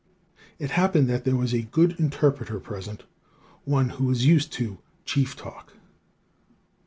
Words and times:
It 0.57 0.71
happened 0.71 1.07
that 1.11 1.25
there 1.25 1.35
was 1.35 1.53
a 1.53 1.61
good 1.61 1.91
interpreter 1.99 2.59
present 2.59 3.03
one 3.65 3.89
who 3.89 4.05
was 4.05 4.25
used 4.25 4.51
to 4.53 4.79
'chief 5.05 5.35
talk.' 5.35 5.73